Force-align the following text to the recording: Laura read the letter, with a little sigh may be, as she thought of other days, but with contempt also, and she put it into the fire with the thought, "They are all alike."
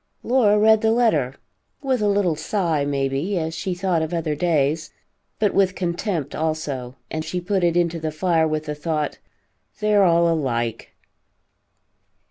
Laura 0.23 0.57
read 0.57 0.81
the 0.81 0.89
letter, 0.91 1.35
with 1.83 2.01
a 2.01 2.07
little 2.07 2.35
sigh 2.35 2.83
may 2.83 3.07
be, 3.07 3.37
as 3.37 3.53
she 3.53 3.75
thought 3.75 4.01
of 4.01 4.15
other 4.15 4.33
days, 4.33 4.89
but 5.37 5.53
with 5.53 5.75
contempt 5.75 6.33
also, 6.33 6.95
and 7.11 7.23
she 7.23 7.39
put 7.39 7.63
it 7.63 7.77
into 7.77 7.99
the 7.99 8.09
fire 8.09 8.47
with 8.47 8.65
the 8.65 8.73
thought, 8.73 9.19
"They 9.79 9.93
are 9.93 10.03
all 10.03 10.27
alike." 10.27 10.95